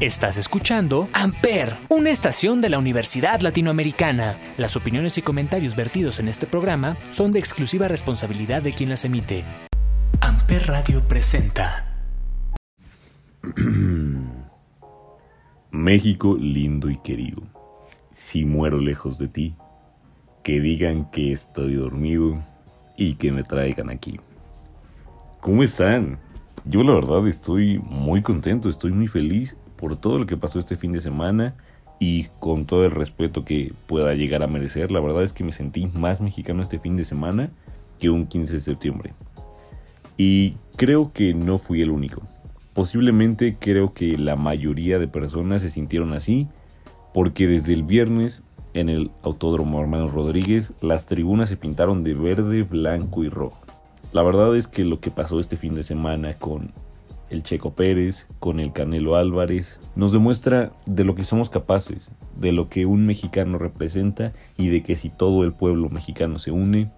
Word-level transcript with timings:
Estás 0.00 0.38
escuchando 0.38 1.10
Amper, 1.12 1.76
una 1.90 2.08
estación 2.08 2.62
de 2.62 2.70
la 2.70 2.78
Universidad 2.78 3.40
Latinoamericana. 3.40 4.38
Las 4.56 4.74
opiniones 4.74 5.18
y 5.18 5.22
comentarios 5.22 5.76
vertidos 5.76 6.20
en 6.20 6.28
este 6.28 6.46
programa 6.46 6.96
son 7.10 7.32
de 7.32 7.38
exclusiva 7.38 7.86
responsabilidad 7.86 8.62
de 8.62 8.72
quien 8.72 8.88
las 8.88 9.04
emite. 9.04 9.44
Amper 10.22 10.68
Radio 10.68 11.06
presenta. 11.06 11.86
México 15.70 16.34
lindo 16.40 16.88
y 16.88 16.96
querido. 16.96 17.42
Si 18.10 18.46
muero 18.46 18.78
lejos 18.78 19.18
de 19.18 19.28
ti, 19.28 19.54
que 20.42 20.62
digan 20.62 21.10
que 21.10 21.30
estoy 21.30 21.74
dormido 21.74 22.42
y 22.96 23.16
que 23.16 23.32
me 23.32 23.42
traigan 23.42 23.90
aquí. 23.90 24.18
¿Cómo 25.42 25.62
están? 25.62 26.18
Yo 26.64 26.82
la 26.84 26.94
verdad 26.94 27.28
estoy 27.28 27.78
muy 27.80 28.22
contento, 28.22 28.70
estoy 28.70 28.92
muy 28.92 29.06
feliz 29.06 29.58
por 29.80 29.96
todo 29.96 30.18
lo 30.18 30.26
que 30.26 30.36
pasó 30.36 30.58
este 30.58 30.76
fin 30.76 30.92
de 30.92 31.00
semana 31.00 31.54
y 31.98 32.24
con 32.38 32.66
todo 32.66 32.84
el 32.84 32.90
respeto 32.90 33.44
que 33.44 33.72
pueda 33.86 34.14
llegar 34.14 34.42
a 34.42 34.46
merecer. 34.46 34.92
La 34.92 35.00
verdad 35.00 35.22
es 35.22 35.32
que 35.32 35.44
me 35.44 35.52
sentí 35.52 35.86
más 35.86 36.20
mexicano 36.20 36.62
este 36.62 36.78
fin 36.78 36.96
de 36.96 37.04
semana 37.04 37.50
que 37.98 38.10
un 38.10 38.26
15 38.26 38.54
de 38.54 38.60
septiembre. 38.60 39.14
Y 40.16 40.54
creo 40.76 41.12
que 41.12 41.34
no 41.34 41.58
fui 41.58 41.82
el 41.82 41.90
único. 41.90 42.22
Posiblemente 42.74 43.56
creo 43.58 43.94
que 43.94 44.16
la 44.16 44.36
mayoría 44.36 44.98
de 44.98 45.08
personas 45.08 45.62
se 45.62 45.70
sintieron 45.70 46.12
así 46.12 46.46
porque 47.12 47.46
desde 47.46 47.72
el 47.72 47.82
viernes 47.82 48.42
en 48.74 48.88
el 48.88 49.10
Autódromo 49.22 49.80
Hermanos 49.80 50.12
Rodríguez 50.12 50.72
las 50.80 51.06
tribunas 51.06 51.48
se 51.48 51.56
pintaron 51.56 52.04
de 52.04 52.14
verde, 52.14 52.62
blanco 52.62 53.24
y 53.24 53.28
rojo. 53.28 53.62
La 54.12 54.22
verdad 54.22 54.56
es 54.56 54.66
que 54.66 54.84
lo 54.84 55.00
que 55.00 55.10
pasó 55.10 55.40
este 55.40 55.56
fin 55.56 55.74
de 55.74 55.84
semana 55.84 56.34
con 56.34 56.72
el 57.30 57.42
Checo 57.42 57.74
Pérez, 57.74 58.26
con 58.38 58.60
el 58.60 58.72
Canelo 58.72 59.16
Álvarez, 59.16 59.78
nos 59.96 60.12
demuestra 60.12 60.72
de 60.86 61.04
lo 61.04 61.14
que 61.14 61.24
somos 61.24 61.48
capaces, 61.48 62.10
de 62.36 62.52
lo 62.52 62.68
que 62.68 62.86
un 62.86 63.06
mexicano 63.06 63.56
representa 63.56 64.32
y 64.58 64.68
de 64.68 64.82
que 64.82 64.96
si 64.96 65.08
todo 65.08 65.44
el 65.44 65.52
pueblo 65.52 65.88
mexicano 65.88 66.38
se 66.38 66.50
une, 66.50 66.90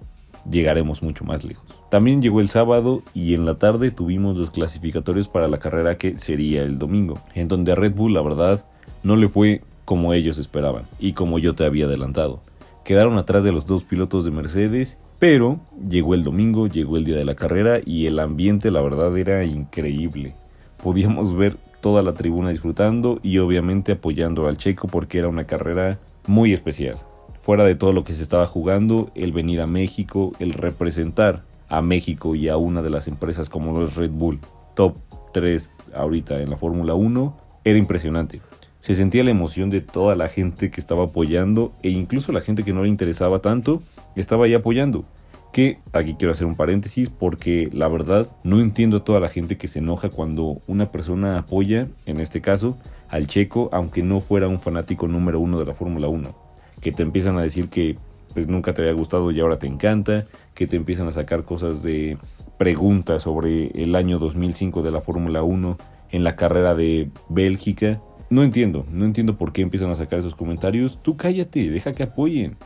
llegaremos 0.50 1.02
mucho 1.02 1.24
más 1.24 1.44
lejos. 1.44 1.64
También 1.91 2.22
llegó 2.22 2.41
el 2.41 2.48
sábado 2.48 3.02
y 3.14 3.34
en 3.34 3.44
la 3.44 3.56
tarde 3.56 3.91
tuvimos 3.91 4.36
los 4.36 4.50
clasificatorios 4.50 5.28
para 5.28 5.48
la 5.48 5.58
carrera 5.58 5.98
que 5.98 6.19
sería 6.19 6.62
el 6.62 6.78
domingo, 6.78 7.20
en 7.34 7.48
donde 7.48 7.72
a 7.72 7.74
Red 7.74 7.94
Bull 7.94 8.14
la 8.14 8.22
verdad 8.22 8.64
no 9.02 9.17
le 9.17 9.28
fue 9.28 9.62
como 9.84 10.14
ellos 10.14 10.39
esperaban 10.39 10.84
y 10.98 11.12
como 11.12 11.39
yo 11.39 11.55
te 11.55 11.64
había 11.64 11.86
adelantado. 11.86 12.41
Quedaron 12.84 13.19
atrás 13.19 13.44
de 13.44 13.52
los 13.52 13.67
dos 13.67 13.84
pilotos 13.84 14.24
de 14.24 14.30
Mercedes 14.30 14.98
pero 15.22 15.60
llegó 15.88 16.14
el 16.14 16.24
domingo, 16.24 16.66
llegó 16.66 16.96
el 16.96 17.04
día 17.04 17.14
de 17.14 17.24
la 17.24 17.36
carrera 17.36 17.78
y 17.86 18.06
el 18.06 18.18
ambiente 18.18 18.72
la 18.72 18.82
verdad 18.82 19.16
era 19.16 19.44
increíble. 19.44 20.34
Podíamos 20.82 21.36
ver 21.36 21.56
toda 21.80 22.02
la 22.02 22.12
tribuna 22.12 22.50
disfrutando 22.50 23.20
y 23.22 23.38
obviamente 23.38 23.92
apoyando 23.92 24.48
al 24.48 24.56
checo 24.56 24.88
porque 24.88 25.18
era 25.18 25.28
una 25.28 25.44
carrera 25.44 26.00
muy 26.26 26.52
especial. 26.52 26.96
Fuera 27.40 27.64
de 27.64 27.76
todo 27.76 27.92
lo 27.92 28.02
que 28.02 28.14
se 28.14 28.22
estaba 28.24 28.46
jugando, 28.46 29.12
el 29.14 29.30
venir 29.30 29.60
a 29.60 29.68
México, 29.68 30.32
el 30.40 30.54
representar 30.54 31.44
a 31.68 31.82
México 31.82 32.34
y 32.34 32.48
a 32.48 32.56
una 32.56 32.82
de 32.82 32.90
las 32.90 33.06
empresas 33.06 33.48
como 33.48 33.78
los 33.78 33.94
Red 33.94 34.10
Bull, 34.10 34.40
top 34.74 34.96
3 35.32 35.70
ahorita 35.94 36.42
en 36.42 36.50
la 36.50 36.56
Fórmula 36.56 36.94
1, 36.94 37.36
era 37.62 37.78
impresionante. 37.78 38.40
Se 38.83 38.97
sentía 38.97 39.22
la 39.22 39.30
emoción 39.30 39.70
de 39.70 39.80
toda 39.80 40.16
la 40.16 40.27
gente 40.27 40.72
que 40.72 40.80
estaba 40.80 41.05
apoyando 41.05 41.72
e 41.84 41.91
incluso 41.91 42.33
la 42.33 42.41
gente 42.41 42.64
que 42.64 42.72
no 42.72 42.83
le 42.83 42.89
interesaba 42.89 43.39
tanto 43.39 43.80
estaba 44.16 44.47
ahí 44.47 44.55
apoyando. 44.55 45.05
Que 45.52 45.78
aquí 45.92 46.16
quiero 46.19 46.33
hacer 46.33 46.48
un 46.48 46.56
paréntesis 46.56 47.08
porque 47.08 47.69
la 47.72 47.86
verdad 47.86 48.27
no 48.42 48.58
entiendo 48.58 48.97
a 48.97 49.05
toda 49.05 49.20
la 49.20 49.28
gente 49.28 49.56
que 49.56 49.69
se 49.69 49.78
enoja 49.78 50.08
cuando 50.08 50.62
una 50.66 50.91
persona 50.91 51.39
apoya, 51.39 51.86
en 52.06 52.19
este 52.19 52.41
caso, 52.41 52.77
al 53.08 53.28
checo, 53.28 53.70
aunque 53.72 54.02
no 54.02 54.19
fuera 54.19 54.48
un 54.48 54.58
fanático 54.58 55.06
número 55.06 55.39
uno 55.39 55.61
de 55.61 55.67
la 55.67 55.74
Fórmula 55.74 56.08
1. 56.08 56.34
Que 56.80 56.91
te 56.91 57.05
empiezan 57.05 57.39
a 57.39 57.42
decir 57.42 57.69
que 57.69 57.98
pues 58.34 58.48
nunca 58.48 58.74
te 58.74 58.83
había 58.83 58.94
gustado 58.94 59.30
y 59.30 59.39
ahora 59.39 59.61
te 59.61 59.69
encanta, 59.69 60.27
que 60.55 60.67
te 60.67 60.74
empiezan 60.74 61.06
a 61.06 61.12
sacar 61.12 61.45
cosas 61.45 61.85
de 61.85 62.18
preguntas 62.58 63.23
sobre 63.23 63.67
el 63.80 63.95
año 63.95 64.18
2005 64.18 64.83
de 64.83 64.90
la 64.90 65.01
Fórmula 65.01 65.45
1 65.45 65.77
en 66.11 66.24
la 66.24 66.36
carrera 66.36 66.74
de 66.74 67.11
Bélgica. 67.29 68.01
No 68.32 68.42
entiendo, 68.42 68.86
no 68.90 69.04
entiendo 69.04 69.36
por 69.36 69.52
qué 69.52 69.60
empiezan 69.60 69.90
a 69.90 69.94
sacar 69.94 70.18
esos 70.18 70.34
comentarios. 70.34 70.98
Tú 71.02 71.18
cállate, 71.18 71.68
deja 71.68 71.92
que 71.92 72.04
apoyen. 72.04 72.56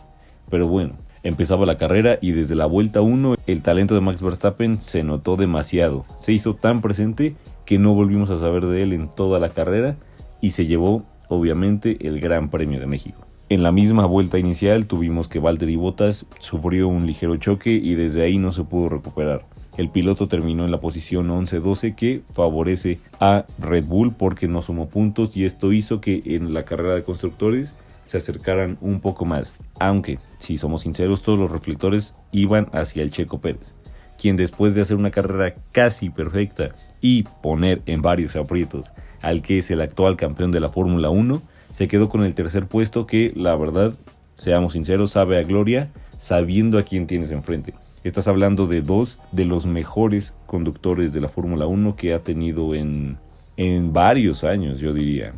Pero 0.49 0.69
bueno, 0.69 0.95
Empezaba 1.27 1.67
la 1.67 1.77
carrera 1.77 2.21
y 2.21 2.31
desde 2.31 2.55
la 2.55 2.67
vuelta 2.67 3.01
1 3.01 3.35
el 3.49 3.63
talento 3.63 3.97
de 3.97 4.01
Max 4.01 4.23
Verstappen 4.23 4.81
se 4.81 5.03
notó 5.03 5.35
demasiado. 5.35 6.05
Se 6.21 6.33
hizo 6.33 6.55
tan 6.55 6.81
presente 6.81 7.35
que 7.65 7.81
no 7.81 7.95
volvimos 7.95 8.31
a 8.31 8.39
saber 8.39 8.65
de 8.65 8.85
él 8.85 8.93
en 8.93 9.09
toda 9.09 9.41
la 9.41 9.49
carrera 9.49 9.97
y 10.41 10.53
se 10.53 10.67
llevó 10.67 11.03
obviamente 11.29 12.07
el 12.07 12.21
Gran 12.21 12.49
Premio 12.49 12.79
de 12.79 12.87
México. 12.87 13.27
En 13.49 13.65
la 13.65 13.73
misma 13.73 14.07
vuelta 14.07 14.39
inicial 14.39 14.87
tuvimos 14.87 15.27
que 15.27 15.41
Valtteri 15.41 15.75
Bottas 15.75 16.27
sufrió 16.39 16.87
un 16.87 17.09
ligero 17.09 17.37
choque 17.39 17.73
y 17.73 17.97
desde 17.97 18.23
ahí 18.23 18.39
no 18.39 18.53
se 18.53 18.63
pudo 18.63 18.89
recuperar. 18.89 19.45
El 19.77 19.91
piloto 19.91 20.27
terminó 20.27 20.65
en 20.65 20.71
la 20.71 20.81
posición 20.81 21.29
11-12 21.29 21.95
que 21.95 22.23
favorece 22.33 22.99
a 23.21 23.45
Red 23.59 23.85
Bull 23.85 24.15
porque 24.15 24.49
no 24.49 24.63
sumó 24.63 24.89
puntos 24.89 25.37
y 25.37 25.45
esto 25.45 25.73
hizo 25.73 26.01
que 26.01 26.23
en 26.25 26.55
la 26.55 26.65
carrera 26.65 26.95
de 26.95 27.03
constructores 27.03 27.75
se 28.07 28.17
acercaran 28.17 28.79
un 28.81 29.01
poco 29.01 29.25
más, 29.25 29.53
aunque, 29.79 30.19
si 30.39 30.57
somos 30.57 30.83
sinceros, 30.83 31.23
todos 31.23 31.39
los 31.39 31.51
reflectores 31.51 32.15
iban 32.33 32.69
hacia 32.73 33.03
el 33.03 33.11
Checo 33.11 33.41
Pérez, 33.41 33.75
quien 34.17 34.37
después 34.37 34.75
de 34.75 34.81
hacer 34.81 34.97
una 34.97 35.11
carrera 35.11 35.57
casi 35.73 36.09
perfecta 36.09 36.75
y 37.01 37.25
poner 37.43 37.83
en 37.85 38.01
varios 38.01 38.37
aprietos 38.37 38.91
al 39.21 39.43
que 39.43 39.59
es 39.59 39.71
el 39.71 39.81
actual 39.81 40.17
campeón 40.17 40.53
de 40.53 40.61
la 40.61 40.69
Fórmula 40.69 41.11
1, 41.11 41.43
se 41.71 41.89
quedó 41.89 42.09
con 42.09 42.23
el 42.23 42.35
tercer 42.35 42.67
puesto 42.67 43.07
que, 43.07 43.33
la 43.35 43.57
verdad, 43.57 43.95
seamos 44.35 44.75
sinceros, 44.75 45.11
sabe 45.11 45.39
a 45.39 45.43
gloria 45.43 45.91
sabiendo 46.19 46.79
a 46.79 46.83
quién 46.83 47.07
tienes 47.07 47.31
enfrente. 47.31 47.75
Estás 48.07 48.29
hablando 48.29 48.69
de 48.69 48.83
dos 48.83 49.19
de 49.33 49.45
los 49.45 49.67
mejores 49.67 50.33
conductores 50.47 51.13
de 51.13 51.21
la 51.21 51.29
Fórmula 51.29 51.67
1 51.67 51.97
que 51.97 52.15
ha 52.15 52.21
tenido 52.21 52.77
en, 52.77 53.19
en 53.57 53.93
varios 53.93 54.45
años, 54.45 54.79
yo 54.79 54.95
diría. 54.95 55.35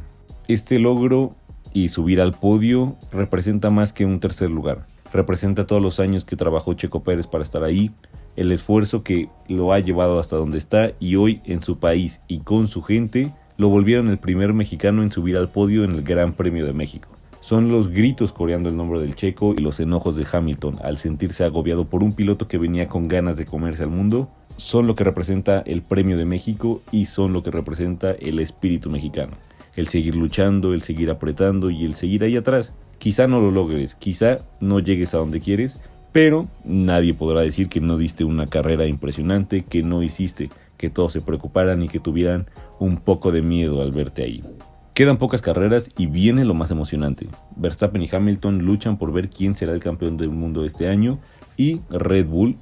Este 0.49 0.79
logro 0.79 1.35
y 1.73 1.89
subir 1.89 2.21
al 2.21 2.35
podio 2.35 2.97
representa 3.11 3.71
más 3.71 3.95
que 3.95 4.05
un 4.05 4.21
tercer 4.21 4.51
lugar. 4.51 4.87
Representa 5.15 5.67
todos 5.67 5.81
los 5.81 5.99
años 5.99 6.27
que 6.27 6.37
trabajó 6.37 6.75
Checo 6.75 7.03
Pérez 7.03 7.27
para 7.27 7.43
estar 7.43 7.65
ahí, 7.65 7.91
el 8.37 8.53
esfuerzo 8.53 9.03
que 9.03 9.31
lo 9.49 9.73
ha 9.73 9.79
llevado 9.79 10.19
hasta 10.19 10.37
donde 10.37 10.59
está 10.59 10.93
y 11.01 11.17
hoy 11.17 11.41
en 11.47 11.63
su 11.63 11.79
país 11.79 12.21
y 12.29 12.41
con 12.41 12.69
su 12.69 12.83
gente 12.83 13.33
lo 13.57 13.71
volvieron 13.71 14.11
el 14.11 14.19
primer 14.19 14.53
mexicano 14.53 15.03
en 15.03 15.11
subir 15.11 15.39
al 15.39 15.49
podio 15.49 15.85
en 15.85 15.93
el 15.93 16.03
Gran 16.03 16.35
Premio 16.35 16.67
de 16.67 16.75
México. 16.75 17.09
Son 17.41 17.71
los 17.71 17.89
gritos 17.89 18.33
coreando 18.33 18.69
el 18.69 18.77
nombre 18.77 19.01
del 19.01 19.15
checo 19.15 19.55
y 19.57 19.61
los 19.61 19.81
enojos 19.81 20.17
de 20.17 20.27
Hamilton 20.31 20.79
al 20.83 20.99
sentirse 20.99 21.45
agobiado 21.45 21.85
por 21.85 22.03
un 22.03 22.13
piloto 22.13 22.49
que 22.49 22.59
venía 22.59 22.89
con 22.89 23.09
ganas 23.09 23.37
de 23.37 23.47
comerse 23.47 23.85
al 23.85 23.91
mundo. 23.91 24.29
Son 24.57 24.87
lo 24.87 24.95
que 24.95 25.05
representa 25.05 25.61
el 25.61 25.83
Premio 25.83 26.19
de 26.19 26.25
México 26.25 26.83
y 26.91 27.07
son 27.07 27.33
lo 27.33 27.43
que 27.43 27.51
representa 27.51 28.11
el 28.13 28.41
espíritu 28.41 28.91
mexicano 28.91 29.37
el 29.79 29.87
seguir 29.87 30.17
luchando, 30.17 30.75
el 30.75 30.83
seguir 30.83 31.09
apretando 31.09 31.71
y 31.71 31.85
el 31.85 31.95
seguir 31.95 32.25
ahí 32.25 32.37
atrás. 32.37 32.73
Quizá 32.99 33.29
no 33.29 33.41
lo 33.41 33.53
logres, 33.53 33.95
quizá 33.95 34.41
no 34.59 34.81
llegues 34.81 35.15
a 35.15 35.19
donde 35.19 35.41
quieres, 35.41 35.79
pero 36.11 36.49
nadie 36.65 37.15
podrá 37.15 37.43
decir 37.43 37.69
que 37.69 37.81
no 37.81 37.97
diste 37.97 38.25
una 38.25 38.49
carrera 38.49 38.87
impresionante, 38.87 39.65
que 39.65 39.85
no 39.85 40.03
hiciste 40.03 40.51
que 40.77 40.91
todos 40.91 41.13
se 41.13 41.21
preocuparan 41.21 41.81
y 41.81 41.89
que 41.89 42.01
tuvieran 42.01 42.47
un 42.81 42.97
poco 42.97 43.31
de 43.31 43.41
miedo 43.41 43.81
al 43.81 43.93
verte 43.93 44.25
ahí. 44.25 44.43
Quedan 44.99 45.19
pocas 45.19 45.43
carreras 45.43 45.93
y 45.97 46.07
viene 46.07 46.45
lo 46.45 46.55
más 46.55 46.73
emocionante. 46.73 47.29
Verstappen 47.55 48.03
y 48.03 48.09
Hamilton 48.11 48.65
luchan 48.65 48.99
por 48.99 49.13
ver 49.13 49.31
quién 49.31 49.55
será 49.55 49.73
el 49.73 49.79
campeón 49.79 50.17
del 50.17 50.31
mundo 50.31 50.65
este 50.65 50.89
año 50.89 51.21
y 51.57 51.83
Red 51.89 52.27
Bull 52.27 52.57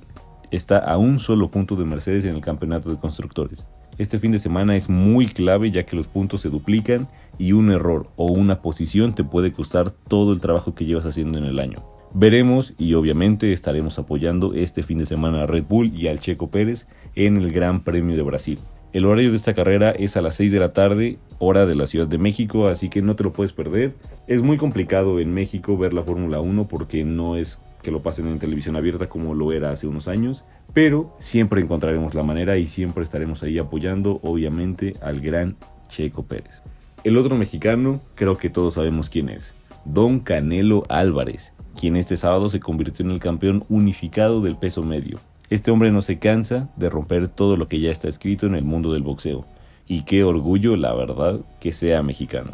está 0.51 0.77
a 0.77 0.99
un 0.99 1.19
solo 1.19 1.51
punto 1.51 1.77
de 1.77 1.87
Mercedes 1.87 2.27
en 2.27 2.35
el 2.35 2.43
campeonato 2.43 2.91
de 2.91 2.99
constructores. 2.99 3.65
Este 3.97 4.19
fin 4.19 4.33
de 4.33 4.39
semana 4.39 4.77
es 4.77 4.91
muy 4.91 5.29
clave 5.29 5.71
ya 5.71 5.87
que 5.87 5.97
los 5.97 6.09
puntos 6.09 6.43
se 6.43 6.51
duplican 6.51 7.09
y 7.39 7.53
un 7.53 7.71
error 7.71 8.11
o 8.17 8.27
una 8.27 8.61
posición 8.61 9.15
te 9.15 9.25
puede 9.25 9.55
costar 9.55 9.91
todo 9.91 10.35
el 10.35 10.41
trabajo 10.41 10.75
que 10.75 10.85
llevas 10.85 11.07
haciendo 11.07 11.39
en 11.39 11.45
el 11.45 11.59
año. 11.59 11.87
Veremos 12.13 12.75
y 12.77 12.93
obviamente 12.93 13.55
estaremos 13.55 13.99
apoyando 13.99 14.53
este 14.53 14.83
fin 14.83 14.99
de 14.99 15.07
semana 15.07 15.45
a 15.45 15.47
Red 15.47 15.65
Bull 15.67 15.91
y 15.97 16.09
al 16.09 16.21
Checo 16.21 16.51
Pérez 16.51 16.87
en 17.15 17.39
el 17.39 17.51
Gran 17.51 17.83
Premio 17.83 18.15
de 18.15 18.23
Brasil. 18.23 18.59
El 18.97 19.05
horario 19.05 19.29
de 19.29 19.37
esta 19.37 19.53
carrera 19.53 19.91
es 19.91 20.17
a 20.17 20.23
las 20.23 20.37
6 20.37 20.53
de 20.53 20.59
la 20.59 20.73
tarde, 20.73 21.19
hora 21.39 21.67
de 21.67 21.75
la 21.75 21.87
Ciudad 21.87 22.07
de 22.07 22.17
México, 22.17 22.67
así 22.67 22.89
que 22.89 23.03
no 23.03 23.15
te 23.15 23.25
lo 23.25 23.33
puedes 23.35 23.53
perder. 23.53 23.93
Es 24.27 24.41
muy 24.41 24.57
complicado 24.57 25.21
en 25.21 25.35
México 25.35 25.77
ver 25.77 25.93
la 25.93 26.03
Fórmula 26.03 26.41
1 26.41 26.67
porque 26.67 27.05
no 27.05 27.37
es 27.37 27.59
que 27.83 27.91
lo 27.91 28.01
pasen 28.01 28.27
en 28.27 28.39
televisión 28.39 28.75
abierta 28.75 29.07
como 29.07 29.35
lo 29.35 29.53
era 29.53 29.71
hace 29.71 29.87
unos 29.87 30.09
años, 30.09 30.47
pero 30.73 31.15
siempre 31.19 31.61
encontraremos 31.61 32.15
la 32.15 32.23
manera 32.23 32.57
y 32.57 32.67
siempre 32.67 33.05
estaremos 33.05 33.43
ahí 33.43 33.59
apoyando 33.59 34.19
obviamente 34.23 34.95
al 35.03 35.21
gran 35.21 35.57
Checo 35.89 36.23
Pérez. 36.23 36.63
El 37.05 37.19
otro 37.19 37.37
mexicano, 37.37 38.01
creo 38.15 38.39
que 38.39 38.49
todos 38.49 38.73
sabemos 38.73 39.11
quién 39.11 39.29
es, 39.29 39.53
Don 39.85 40.21
Canelo 40.21 40.85
Álvarez, 40.89 41.53
quien 41.79 41.97
este 41.97 42.17
sábado 42.17 42.49
se 42.49 42.61
convirtió 42.61 43.05
en 43.05 43.11
el 43.11 43.21
campeón 43.21 43.67
unificado 43.69 44.41
del 44.41 44.57
peso 44.57 44.83
medio. 44.83 45.19
Este 45.49 45.71
hombre 45.71 45.93
no 45.93 46.03
se 46.03 46.19
cansa 46.19 46.71
de 46.77 46.91
romper 46.91 47.29
todo 47.29 47.57
lo 47.57 47.69
que 47.69 47.79
ya 47.79 47.93
está 47.93 48.09
escrito 48.09 48.47
en 48.47 48.57
el 48.57 48.65
mundo 48.65 48.93
del 48.93 49.05
boxeo, 49.05 49.47
Y 49.87 50.03
qué 50.03 50.25
orgullo, 50.25 50.75
la 50.75 50.93
verdad, 50.93 51.39
que 51.61 51.73
sea 51.73 52.03
mexicano. 52.03 52.51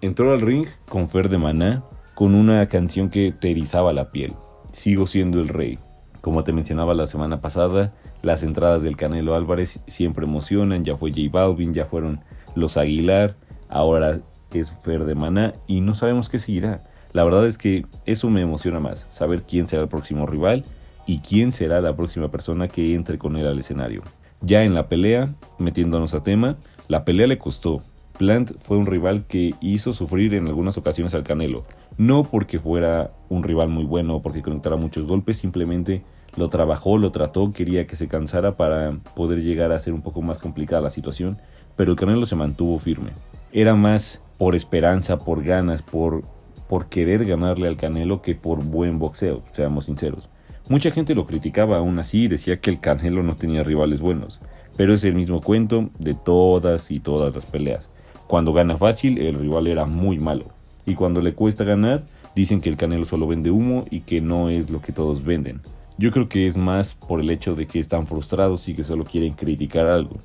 Entró 0.00 0.32
al 0.32 0.40
ring 0.40 0.66
con 0.88 1.08
Fer 1.08 1.28
de 1.28 1.38
Maná, 1.38 1.84
con 2.14 2.34
una 2.34 2.66
canción 2.66 3.08
que 3.08 3.30
te 3.30 3.52
erizaba 3.52 3.92
la 3.92 4.10
piel. 4.10 4.32
Sigo 4.72 5.06
siendo 5.06 5.40
el 5.40 5.46
rey. 5.48 5.78
Como 6.20 6.42
te 6.42 6.52
mencionaba 6.52 6.94
la 6.94 7.06
semana 7.06 7.40
pasada, 7.40 7.92
las 8.22 8.42
entradas 8.42 8.82
del 8.82 8.96
Canelo 8.96 9.36
Álvarez 9.36 9.78
siempre 9.86 10.26
emocionan. 10.26 10.82
Ya 10.82 10.96
fue 10.96 11.10
J 11.10 11.28
Balvin, 11.30 11.72
ya 11.72 11.86
fueron 11.86 12.24
los 12.56 12.76
Aguilar, 12.76 13.36
ahora 13.68 14.18
es 14.52 14.72
Fer 14.82 15.04
de 15.04 15.14
Maná 15.14 15.54
y 15.68 15.80
no 15.80 15.94
sabemos 15.94 16.28
qué 16.28 16.40
seguirá. 16.40 16.82
La 17.12 17.22
verdad 17.22 17.46
es 17.46 17.58
que 17.58 17.86
eso 18.06 18.28
me 18.28 18.40
emociona 18.40 18.80
más, 18.80 19.06
saber 19.10 19.42
quién 19.42 19.68
será 19.68 19.82
el 19.82 19.88
próximo 19.88 20.26
rival 20.26 20.64
y 21.06 21.18
quién 21.18 21.52
será 21.52 21.80
la 21.80 21.96
próxima 21.96 22.30
persona 22.30 22.68
que 22.68 22.94
entre 22.94 23.18
con 23.18 23.36
él 23.36 23.46
al 23.46 23.58
escenario. 23.58 24.02
Ya 24.40 24.64
en 24.64 24.74
la 24.74 24.88
pelea, 24.88 25.34
metiéndonos 25.58 26.14
a 26.14 26.22
tema, 26.22 26.56
la 26.88 27.04
pelea 27.04 27.26
le 27.26 27.38
costó. 27.38 27.82
Plant 28.18 28.52
fue 28.60 28.76
un 28.76 28.86
rival 28.86 29.24
que 29.26 29.54
hizo 29.60 29.92
sufrir 29.92 30.34
en 30.34 30.46
algunas 30.46 30.78
ocasiones 30.78 31.14
al 31.14 31.24
Canelo. 31.24 31.64
No 31.96 32.24
porque 32.24 32.58
fuera 32.58 33.12
un 33.28 33.42
rival 33.42 33.68
muy 33.68 33.84
bueno 33.84 34.22
porque 34.22 34.42
conectara 34.42 34.76
muchos 34.76 35.04
golpes, 35.06 35.38
simplemente 35.38 36.02
lo 36.36 36.48
trabajó, 36.48 36.98
lo 36.98 37.10
trató, 37.10 37.52
quería 37.52 37.86
que 37.86 37.96
se 37.96 38.08
cansara 38.08 38.56
para 38.56 38.98
poder 39.14 39.42
llegar 39.42 39.72
a 39.72 39.78
ser 39.78 39.92
un 39.92 40.02
poco 40.02 40.22
más 40.22 40.38
complicada 40.38 40.82
la 40.82 40.90
situación, 40.90 41.38
pero 41.76 41.92
el 41.92 41.96
Canelo 41.96 42.26
se 42.26 42.36
mantuvo 42.36 42.78
firme. 42.78 43.10
Era 43.52 43.74
más 43.74 44.20
por 44.38 44.54
esperanza, 44.54 45.18
por 45.18 45.42
ganas, 45.42 45.82
por, 45.82 46.24
por 46.68 46.86
querer 46.86 47.24
ganarle 47.24 47.68
al 47.68 47.76
Canelo 47.76 48.20
que 48.20 48.34
por 48.34 48.62
buen 48.64 48.98
boxeo, 48.98 49.42
seamos 49.52 49.86
sinceros. 49.86 50.28
Mucha 50.66 50.90
gente 50.90 51.14
lo 51.14 51.26
criticaba 51.26 51.76
aún 51.76 51.98
así 51.98 52.22
y 52.22 52.28
decía 52.28 52.58
que 52.58 52.70
el 52.70 52.80
Canelo 52.80 53.22
no 53.22 53.36
tenía 53.36 53.62
rivales 53.62 54.00
buenos, 54.00 54.40
pero 54.78 54.94
es 54.94 55.04
el 55.04 55.14
mismo 55.14 55.42
cuento 55.42 55.90
de 55.98 56.14
todas 56.14 56.90
y 56.90 57.00
todas 57.00 57.34
las 57.34 57.44
peleas. 57.44 57.86
Cuando 58.26 58.54
gana 58.54 58.78
fácil, 58.78 59.18
el 59.18 59.34
rival 59.34 59.66
era 59.66 59.84
muy 59.84 60.18
malo, 60.18 60.46
y 60.86 60.94
cuando 60.94 61.20
le 61.20 61.34
cuesta 61.34 61.64
ganar, 61.64 62.04
dicen 62.34 62.62
que 62.62 62.70
el 62.70 62.78
Canelo 62.78 63.04
solo 63.04 63.26
vende 63.26 63.50
humo 63.50 63.84
y 63.90 64.00
que 64.00 64.22
no 64.22 64.48
es 64.48 64.70
lo 64.70 64.80
que 64.80 64.92
todos 64.92 65.22
venden. 65.22 65.60
Yo 65.98 66.10
creo 66.10 66.30
que 66.30 66.46
es 66.46 66.56
más 66.56 66.94
por 66.94 67.20
el 67.20 67.28
hecho 67.28 67.54
de 67.54 67.66
que 67.66 67.78
están 67.78 68.06
frustrados 68.06 68.66
y 68.66 68.74
que 68.74 68.84
solo 68.84 69.04
quieren 69.04 69.34
criticar 69.34 69.84
algo. 69.86 70.16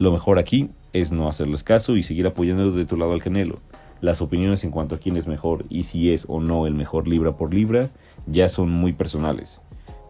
Lo 0.00 0.10
mejor 0.10 0.40
aquí 0.40 0.68
es 0.92 1.12
no 1.12 1.28
hacerles 1.28 1.62
caso 1.62 1.96
y 1.96 2.02
seguir 2.02 2.26
apoyando 2.26 2.72
de 2.72 2.86
tu 2.86 2.96
lado 2.96 3.12
al 3.12 3.22
Canelo. 3.22 3.60
Las 4.00 4.20
opiniones 4.20 4.64
en 4.64 4.72
cuanto 4.72 4.96
a 4.96 4.98
quién 4.98 5.16
es 5.16 5.28
mejor 5.28 5.64
y 5.70 5.84
si 5.84 6.12
es 6.12 6.26
o 6.28 6.40
no 6.40 6.66
el 6.66 6.74
mejor 6.74 7.06
libra 7.06 7.36
por 7.36 7.54
libra 7.54 7.88
ya 8.26 8.48
son 8.48 8.68
muy 8.68 8.92
personales. 8.92 9.60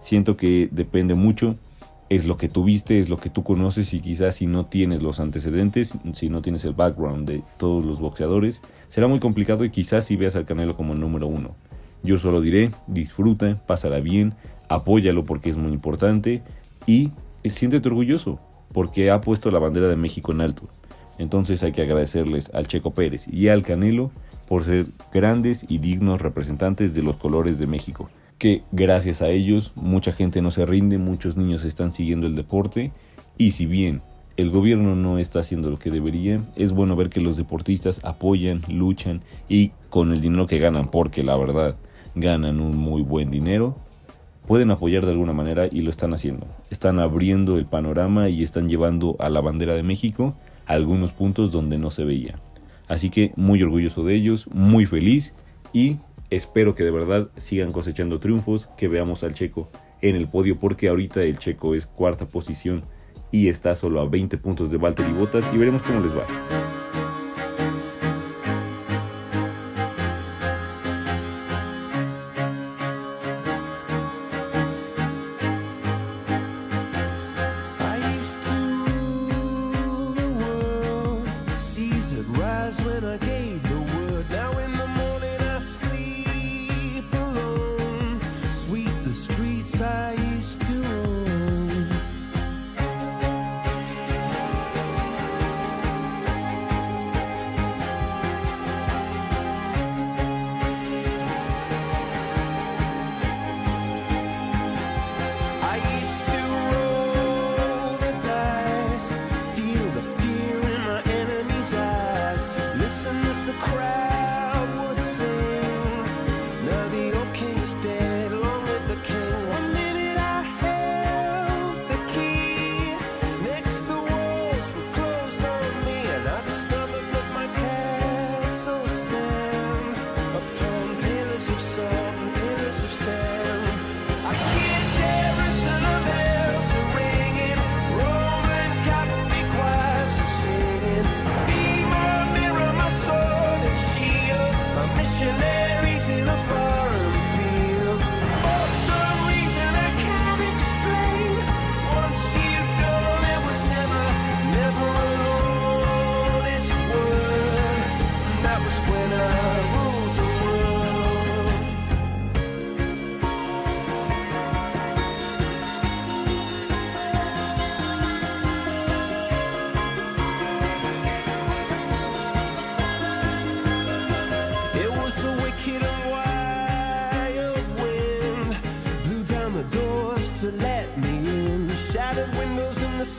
Siento 0.06 0.36
que 0.36 0.68
depende 0.70 1.16
mucho, 1.16 1.56
es 2.08 2.26
lo 2.26 2.36
que 2.36 2.48
tú 2.48 2.62
viste, 2.62 3.00
es 3.00 3.08
lo 3.08 3.16
que 3.16 3.28
tú 3.28 3.42
conoces 3.42 3.92
y 3.92 3.98
quizás 3.98 4.36
si 4.36 4.46
no 4.46 4.66
tienes 4.66 5.02
los 5.02 5.18
antecedentes, 5.18 5.98
si 6.14 6.28
no 6.28 6.42
tienes 6.42 6.64
el 6.64 6.74
background 6.74 7.28
de 7.28 7.42
todos 7.58 7.84
los 7.84 7.98
boxeadores, 7.98 8.62
será 8.86 9.08
muy 9.08 9.18
complicado 9.18 9.64
y 9.64 9.70
quizás 9.70 10.04
si 10.04 10.14
veas 10.14 10.36
al 10.36 10.44
Canelo 10.44 10.76
como 10.76 10.92
el 10.92 11.00
número 11.00 11.26
uno. 11.26 11.56
Yo 12.04 12.18
solo 12.18 12.40
diré, 12.40 12.70
disfruta, 12.86 13.60
pásala 13.66 13.98
bien, 13.98 14.34
apóyalo 14.68 15.24
porque 15.24 15.50
es 15.50 15.56
muy 15.56 15.72
importante 15.72 16.40
y 16.86 17.10
siéntete 17.44 17.88
orgulloso 17.88 18.38
porque 18.72 19.10
ha 19.10 19.20
puesto 19.20 19.50
la 19.50 19.58
bandera 19.58 19.88
de 19.88 19.96
México 19.96 20.30
en 20.30 20.40
alto. 20.40 20.68
Entonces 21.18 21.64
hay 21.64 21.72
que 21.72 21.82
agradecerles 21.82 22.48
al 22.54 22.68
Checo 22.68 22.92
Pérez 22.92 23.26
y 23.26 23.48
al 23.48 23.64
Canelo 23.64 24.12
por 24.46 24.62
ser 24.62 24.86
grandes 25.12 25.66
y 25.68 25.78
dignos 25.78 26.22
representantes 26.22 26.94
de 26.94 27.02
los 27.02 27.16
colores 27.16 27.58
de 27.58 27.66
México 27.66 28.08
que 28.38 28.62
gracias 28.72 29.22
a 29.22 29.28
ellos 29.28 29.72
mucha 29.74 30.12
gente 30.12 30.42
no 30.42 30.50
se 30.50 30.66
rinde, 30.66 30.98
muchos 30.98 31.36
niños 31.36 31.64
están 31.64 31.92
siguiendo 31.92 32.26
el 32.26 32.34
deporte 32.34 32.92
y 33.38 33.52
si 33.52 33.66
bien 33.66 34.02
el 34.36 34.50
gobierno 34.50 34.94
no 34.94 35.18
está 35.18 35.40
haciendo 35.40 35.70
lo 35.70 35.78
que 35.78 35.90
debería, 35.90 36.42
es 36.56 36.72
bueno 36.72 36.94
ver 36.94 37.08
que 37.08 37.20
los 37.20 37.36
deportistas 37.36 38.00
apoyan, 38.04 38.62
luchan 38.68 39.22
y 39.48 39.70
con 39.88 40.12
el 40.12 40.20
dinero 40.20 40.46
que 40.46 40.58
ganan, 40.58 40.90
porque 40.90 41.22
la 41.22 41.36
verdad 41.36 41.76
ganan 42.14 42.60
un 42.60 42.76
muy 42.76 43.02
buen 43.02 43.30
dinero, 43.30 43.76
pueden 44.46 44.70
apoyar 44.70 45.06
de 45.06 45.12
alguna 45.12 45.32
manera 45.32 45.66
y 45.70 45.80
lo 45.80 45.90
están 45.90 46.12
haciendo. 46.12 46.46
Están 46.70 46.98
abriendo 46.98 47.56
el 47.56 47.64
panorama 47.64 48.28
y 48.28 48.42
están 48.42 48.68
llevando 48.68 49.16
a 49.18 49.30
la 49.30 49.40
bandera 49.40 49.74
de 49.74 49.82
México 49.82 50.34
a 50.66 50.74
algunos 50.74 51.12
puntos 51.12 51.50
donde 51.50 51.78
no 51.78 51.90
se 51.90 52.04
veía. 52.04 52.38
Así 52.88 53.08
que 53.10 53.32
muy 53.36 53.62
orgulloso 53.62 54.04
de 54.04 54.14
ellos, 54.14 54.48
muy 54.52 54.84
feliz 54.84 55.32
y 55.72 55.96
Espero 56.30 56.74
que 56.74 56.84
de 56.84 56.90
verdad 56.90 57.28
sigan 57.36 57.72
cosechando 57.72 58.18
triunfos, 58.18 58.68
que 58.76 58.88
veamos 58.88 59.22
al 59.22 59.34
Checo 59.34 59.70
en 60.02 60.16
el 60.16 60.28
podio 60.28 60.58
porque 60.58 60.88
ahorita 60.88 61.22
el 61.22 61.38
Checo 61.38 61.74
es 61.74 61.86
cuarta 61.86 62.26
posición 62.26 62.84
y 63.30 63.48
está 63.48 63.74
solo 63.74 64.00
a 64.00 64.08
20 64.08 64.38
puntos 64.38 64.70
de 64.70 64.76
Valtteri 64.76 65.12
Bottas 65.12 65.44
y 65.52 65.58
veremos 65.58 65.82
cómo 65.82 66.00
les 66.00 66.16
va. 66.16 66.26
side. 89.76 90.05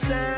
said 0.08 0.37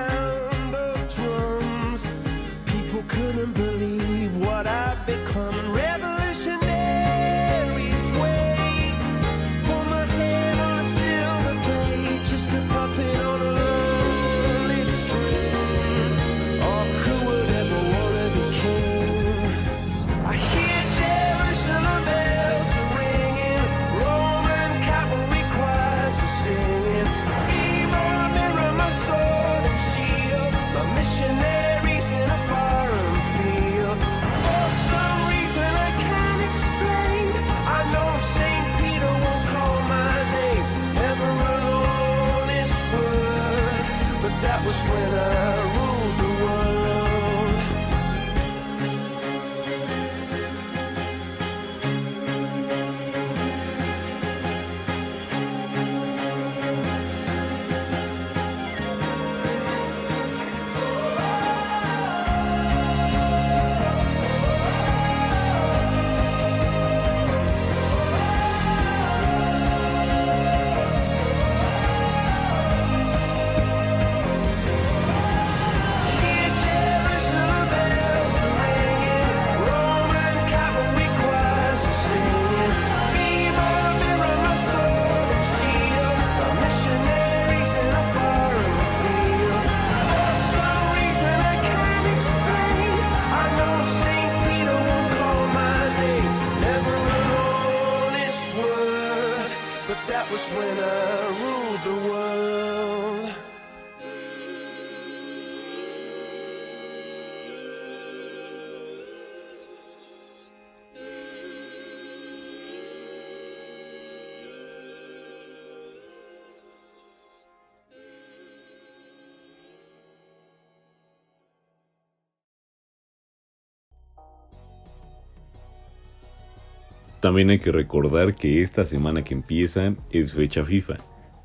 También 127.20 127.50
hay 127.50 127.58
que 127.58 127.70
recordar 127.70 128.34
que 128.34 128.62
esta 128.62 128.86
semana 128.86 129.22
que 129.22 129.34
empieza 129.34 129.94
es 130.10 130.32
fecha 130.32 130.64
FIFA, 130.64 130.96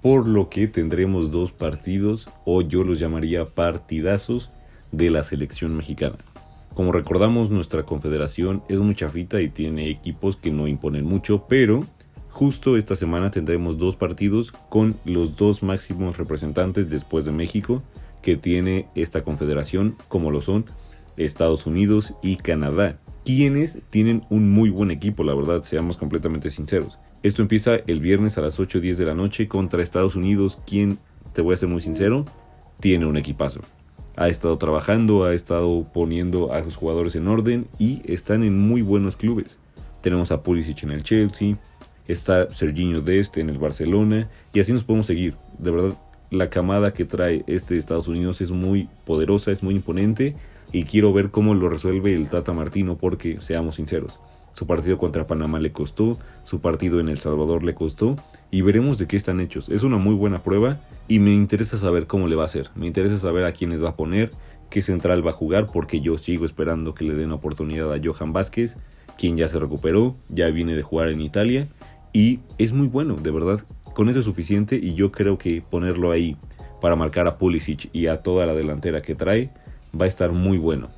por 0.01 0.25
lo 0.25 0.50
que 0.50 0.67
tendremos 0.67 1.32
dos 1.32 1.51
partidos, 1.51 2.29
o 2.46 2.62
yo 2.62 2.84
los 2.84 2.98
llamaría 2.98 3.53
partidazos, 3.53 4.51
de 4.94 5.10
la 5.10 5.24
selección 5.24 5.75
mexicana. 5.75 6.17
Como 6.74 6.94
recordamos, 6.94 7.50
nuestra 7.50 7.84
confederación 7.84 8.63
es 8.70 8.79
muy 8.79 8.96
chafita 8.96 9.41
y 9.41 9.50
tiene 9.50 9.89
equipos 9.89 10.38
que 10.38 10.51
no 10.51 10.67
imponen 10.67 11.03
mucho, 11.03 11.46
pero 11.50 11.86
justo 12.29 12.77
esta 12.77 12.96
semana 12.96 13.32
tendremos 13.32 13.77
dos 13.77 13.98
partidos 13.98 14.51
con 14.70 14.96
los 15.03 15.36
dos 15.36 15.63
máximos 15.63 16.17
representantes 16.17 16.89
después 16.89 17.25
de 17.25 17.32
México 17.32 17.84
que 18.22 18.38
tiene 18.38 18.88
esta 18.96 19.24
confederación, 19.24 19.96
como 20.08 20.32
lo 20.32 20.39
son 20.39 20.65
Estados 21.17 21.65
Unidos 21.65 22.13
y 22.22 22.38
Canadá 22.38 23.00
quienes 23.25 23.79
tienen 23.89 24.24
un 24.29 24.51
muy 24.51 24.70
buen 24.70 24.91
equipo, 24.91 25.24
la 25.24 25.34
verdad, 25.34 25.63
seamos 25.63 25.98
completamente 25.98 26.51
sinceros. 26.51 27.00
Esto 27.24 27.41
empieza 27.41 27.77
el 27.88 28.00
viernes 28.00 28.38
a 28.38 28.41
las 28.41 28.60
8 28.60 28.77
o 28.77 28.82
10 28.82 29.00
de 29.00 29.05
la 29.05 29.15
noche 29.15 29.48
contra 29.48 29.82
Estados 29.82 30.15
Unidos, 30.15 30.62
quien, 30.65 31.00
te 31.34 31.41
voy 31.41 31.55
a 31.55 31.58
ser 31.58 31.67
muy 31.67 31.82
sincero, 31.82 32.24
tiene 32.79 33.08
un 33.08 33.17
equipazo. 33.17 33.62
Ha 34.15 34.29
estado 34.29 34.58
trabajando, 34.60 35.24
ha 35.24 35.34
estado 35.34 35.88
poniendo 35.91 36.53
a 36.53 36.63
sus 36.63 36.75
jugadores 36.75 37.15
en 37.15 37.27
orden 37.27 37.67
y 37.79 38.01
están 38.05 38.44
en 38.44 38.58
muy 38.58 38.84
buenos 38.84 39.15
clubes. 39.15 39.58
Tenemos 40.01 40.32
a 40.32 40.44
Pulisic 40.44 40.84
en 40.84 40.91
el 40.91 41.03
Chelsea, 41.03 41.58
está 42.08 42.53
Serginho 42.53 43.01
Dest 43.01 43.38
en 43.38 43.50
el 43.50 43.58
Barcelona 43.58 44.29
y 44.53 44.60
así 44.60 44.72
nos 44.72 44.84
podemos 44.84 45.08
seguir. 45.08 45.36
De 45.58 45.72
verdad, 45.72 45.98
la 46.32 46.50
camada 46.50 46.94
que 46.94 47.05
trae 47.05 47.44
este 47.48 47.77
Estados 47.77 48.08
Unidos 48.08 48.41
es 48.41 48.51
muy 48.51 48.89
poderosa, 49.05 49.51
es 49.51 49.63
muy 49.63 49.75
imponente 49.75 50.36
y 50.72 50.84
quiero 50.84 51.13
ver 51.13 51.29
cómo 51.29 51.53
lo 51.53 51.70
resuelve 51.70 52.13
el 52.13 52.29
Tata 52.29 52.53
Martino 52.53 52.98
porque, 52.98 53.39
seamos 53.41 53.75
sinceros, 53.75 54.20
su 54.51 54.65
partido 54.67 54.98
contra 54.98 55.27
Panamá 55.27 55.60
le 55.60 55.72
costó, 55.72 56.17
su 56.44 56.62
partido 56.62 57.00
en 57.00 57.10
El 57.10 57.17
Salvador 57.17 57.63
le 57.63 57.75
costó 57.75 58.15
y 58.51 58.62
veremos 58.62 58.98
de 58.98 59.05
qué 59.05 59.17
están 59.17 59.41
hechos. 59.41 59.70
Es 59.70 59.84
una 59.84 59.98
muy 59.98 60.15
buena 60.15 60.44
prueba 60.44 60.79
y 61.08 61.20
me 61.20 61.34
interesa 61.34 61.77
saber 61.77 62.08
cómo 62.08 62.27
le 62.27 62.36
va 62.36 62.44
a 62.44 62.46
hacer. 62.46 62.70
Me 62.75 62.88
interesa 62.88 63.17
saber 63.17 63.44
a 63.44 63.51
quiénes 63.51 63.84
va 63.84 63.89
a 63.89 63.96
poner, 63.96 64.32
qué 64.70 64.82
central 64.82 65.25
va 65.25 65.32
a 65.32 65.34
jugar 65.34 65.67
porque 65.72 66.00
yo 66.00 66.17
sigo 66.17 66.46
esperando 66.46 66.94
que 66.94 67.03
le 67.03 67.15
den 67.15 67.32
oportunidad 67.32 67.94
a 67.94 68.00
Johan 68.01 68.32
Vázquez, 68.32 68.77
quien 69.17 69.36
ya 69.36 69.48
se 69.50 69.60
recuperó, 69.60 70.15
ya 70.29 70.48
viene 70.50 70.75
de 70.75 70.84
jugar 70.84 71.10
en 71.10 71.22
Italia 71.22 71.67
y 72.13 72.39
es 72.58 72.72
muy 72.72 72.88
bueno, 72.88 73.15
de 73.15 73.32
verdad. 73.32 73.65
Con 73.96 74.10
eso 74.10 74.20
es 74.20 74.25
suficiente 74.25 74.75
y 74.75 74.94
yo 74.94 75.14
creo 75.14 75.38
que 75.38 75.62
ponerlo 75.62 76.12
ahí 76.12 76.36
para 76.82 76.98
marcar 76.98 77.28
a 77.28 77.38
Pulisic 77.38 77.90
y 77.94 78.08
a 78.08 78.18
toda 78.18 78.46
la 78.46 78.54
delantera 78.54 79.02
que 79.02 79.16
trae 79.16 79.52
va 80.00 80.04
a 80.04 80.10
estar 80.10 80.34
muy 80.34 80.58
bueno. 80.58 80.90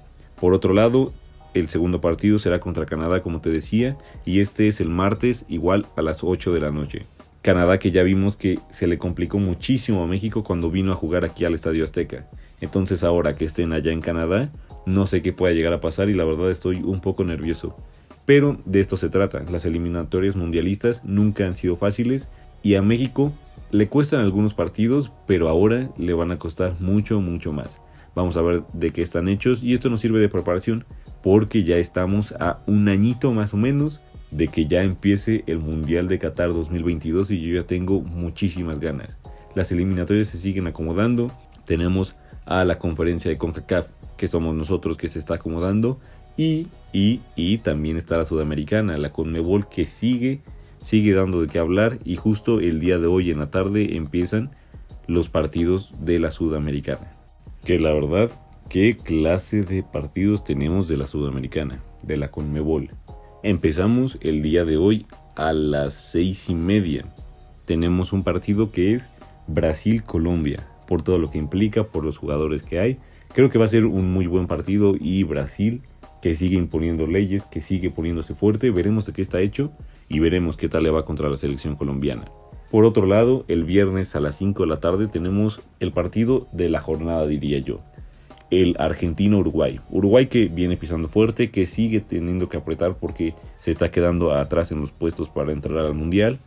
Por 0.42 0.56
otro 0.56 0.74
lado, 0.74 1.14
el 1.54 1.70
segundo 1.70 2.02
partido 2.02 2.40
será 2.40 2.60
contra 2.60 2.88
Canadá, 2.88 3.22
como 3.22 3.40
te 3.40 3.52
decía, 3.52 4.00
y 4.26 4.40
este 4.40 4.68
es 4.68 4.82
el 4.82 4.90
martes 4.90 5.46
igual 5.48 5.86
a 5.96 6.02
las 6.02 6.24
8 6.24 6.52
de 6.52 6.60
la 6.60 6.72
noche. 6.72 7.06
Canadá 7.44 7.78
que 7.78 7.92
ya 7.92 8.02
vimos 8.02 8.36
que 8.36 8.58
se 8.72 8.88
le 8.88 8.98
complicó 8.98 9.38
muchísimo 9.38 10.02
a 10.02 10.08
México 10.08 10.44
cuando 10.44 10.72
vino 10.72 10.92
a 10.92 10.96
jugar 10.96 11.24
aquí 11.24 11.46
al 11.46 11.54
Estadio 11.54 11.84
Azteca. 11.84 12.28
Entonces 12.62 13.04
ahora 13.04 13.36
que 13.36 13.46
estén 13.46 13.74
allá 13.74 13.92
en 13.92 14.02
Canadá, 14.02 14.52
no 14.88 15.06
sé 15.06 15.22
qué 15.22 15.34
pueda 15.34 15.54
llegar 15.54 15.74
a 15.74 15.82
pasar 15.82 16.10
y 16.10 16.16
la 16.16 16.26
verdad 16.26 16.50
estoy 16.50 16.78
un 16.78 17.00
poco 17.00 17.24
nervioso. 17.24 17.78
Pero 18.26 18.58
de 18.66 18.82
esto 18.82 18.98
se 18.98 19.08
trata, 19.08 19.44
las 19.52 19.66
eliminatorias 19.66 20.36
mundialistas 20.36 21.06
nunca 21.06 21.46
han 21.46 21.56
sido 21.56 21.78
fáciles 21.78 22.28
y 22.68 22.76
a 22.76 22.82
México 22.82 23.32
le 23.72 23.88
cuestan 23.88 24.20
algunos 24.20 24.54
partidos, 24.54 25.14
pero 25.26 25.48
ahora 25.48 25.90
le 25.98 26.14
van 26.14 26.32
a 26.32 26.38
costar 26.38 26.76
mucho, 26.82 27.22
mucho 27.22 27.54
más. 27.54 27.82
Vamos 28.14 28.36
a 28.36 28.42
ver 28.42 28.64
de 28.74 28.92
qué 28.92 29.02
están 29.02 29.30
hechos 29.30 29.64
y 29.64 29.74
esto 29.74 29.90
nos 29.90 30.02
sirve 30.02 30.20
de 30.20 30.28
preparación 30.28 30.84
porque 31.24 31.64
ya 31.64 31.78
estamos 31.78 32.34
a 32.34 32.60
un 32.68 32.90
añito 32.90 33.32
más 33.32 33.54
o 33.54 33.58
menos 33.58 34.02
de 34.32 34.50
que 34.50 34.66
ya 34.66 34.84
empiece 34.84 35.46
el 35.48 35.60
Mundial 35.60 36.10
de 36.10 36.20
Qatar 36.20 36.50
2022 36.50 37.32
y 37.32 37.40
yo 37.40 37.62
ya 37.62 37.66
tengo 37.66 38.02
muchísimas 38.02 38.82
ganas. 38.82 39.18
Las 39.56 39.72
eliminatorias 39.72 40.28
se 40.28 40.38
siguen 40.38 40.68
acomodando, 40.68 41.32
tenemos 41.64 42.18
a 42.46 42.66
la 42.66 42.80
conferencia 42.80 43.32
de 43.32 43.38
CONCACAF 43.38 43.88
que 44.18 44.28
somos 44.28 44.54
nosotros 44.56 44.98
que 44.98 45.08
se 45.08 45.20
está 45.20 45.36
acomodando 45.36 46.02
y, 46.36 46.68
y, 46.92 47.22
y 47.38 47.60
también 47.60 47.96
está 47.96 48.18
la 48.18 48.26
Sudamericana, 48.26 48.98
la 48.98 49.14
CONMEBOL 49.14 49.70
que 49.70 49.86
sigue, 49.86 50.42
sigue 50.82 51.14
dando 51.14 51.42
de 51.42 51.48
qué 51.48 51.60
hablar 51.60 52.00
y 52.04 52.16
justo 52.16 52.60
el 52.60 52.80
día 52.80 52.98
de 52.98 53.08
hoy 53.08 53.32
en 53.32 53.40
la 53.40 53.52
tarde 53.52 53.96
empiezan 53.98 54.52
los 55.08 55.30
partidos 55.30 55.94
de 56.00 56.20
la 56.20 56.32
Sudamericana 56.32 57.18
que 57.68 57.80
la 57.80 57.92
verdad, 57.92 58.32
qué 58.70 58.96
clase 58.96 59.62
de 59.62 59.84
partidos 59.84 60.46
tenemos 60.46 60.88
de 60.88 60.96
la 60.96 61.06
Sudamericana, 61.06 61.84
de 62.02 62.16
la 62.16 62.32
Conmebol. 62.32 62.92
Empezamos 63.44 64.18
el 64.22 64.42
día 64.42 64.64
de 64.64 64.78
hoy 64.78 65.06
a 65.36 65.52
las 65.52 65.94
seis 65.94 66.50
y 66.50 66.56
media. 66.56 67.04
Tenemos 67.66 68.14
un 68.14 68.24
partido 68.24 68.72
que 68.72 68.94
es 68.94 69.10
Brasil-Colombia, 69.48 70.66
por 70.88 71.02
todo 71.02 71.18
lo 71.18 71.30
que 71.30 71.40
implica, 71.40 71.84
por 71.84 72.06
los 72.06 72.16
jugadores 72.16 72.64
que 72.64 72.80
hay. 72.80 73.00
Creo 73.34 73.50
que 73.50 73.60
va 73.60 73.66
a 73.66 73.68
ser 73.68 73.86
un 73.86 74.14
muy 74.14 74.28
buen 74.28 74.48
partido 74.48 74.96
y 74.98 75.24
Brasil 75.24 75.82
que 76.22 76.36
sigue 76.36 76.56
imponiendo 76.56 77.06
leyes, 77.06 77.44
que 77.44 77.60
sigue 77.60 77.92
poniéndose 77.92 78.34
fuerte, 78.34 78.72
veremos 78.72 79.06
de 79.06 79.12
qué 79.12 79.22
está 79.22 79.42
hecho 79.42 79.74
y 80.10 80.20
veremos 80.20 80.58
qué 80.58 80.70
tal 80.70 80.84
le 80.84 80.90
va 80.90 81.06
contra 81.06 81.30
la 81.30 81.38
selección 81.38 81.76
colombiana. 81.76 82.26
Por 82.72 82.84
otro 82.84 83.06
lado, 83.06 83.46
el 83.48 83.64
viernes 83.64 84.16
a 84.16 84.20
las 84.20 84.38
5 84.38 84.64
de 84.64 84.70
la 84.70 84.80
tarde 84.80 85.08
tenemos 85.08 85.62
el 85.80 85.92
partido 85.94 86.48
de 86.52 86.68
la 86.68 86.82
jornada, 86.82 87.26
diría 87.26 87.60
yo. 87.60 87.80
El 88.50 88.76
argentino-Uruguay. 88.78 89.80
Uruguay 89.90 90.28
que 90.28 90.46
viene 90.46 90.76
pisando 90.76 91.08
fuerte, 91.08 91.50
que 91.50 91.66
sigue 91.66 92.02
teniendo 92.02 92.50
que 92.50 92.58
apretar 92.58 92.98
porque 92.98 93.36
se 93.60 93.72
está 93.72 93.90
quedando 93.90 94.34
atrás 94.34 94.72
en 94.72 94.82
los 94.82 94.92
puestos 94.92 95.30
para 95.30 95.54
entrar 95.54 95.78
al 95.78 95.94
Mundial. 95.94 96.40